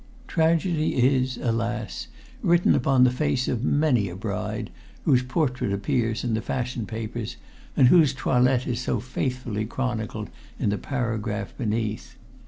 Tragedy 0.27 0.95
is, 0.95 1.37
alas! 1.37 2.07
written 2.41 2.73
upon 2.73 3.03
the 3.03 3.11
face 3.11 3.47
of 3.47 3.63
many 3.63 4.09
a 4.09 4.15
bride 4.15 4.71
whose 5.05 5.21
portrait 5.21 5.71
appears 5.71 6.23
in 6.23 6.33
the 6.33 6.41
fashion 6.41 6.87
papers 6.87 7.37
and 7.77 7.89
whose 7.89 8.11
toilette 8.11 8.65
is 8.65 8.79
so 8.79 8.99
faithfully 8.99 9.63
chronicled 9.63 10.31
in 10.57 10.69
the 10.71 10.79
paragraph 10.79 11.53
beneath. 11.55 12.15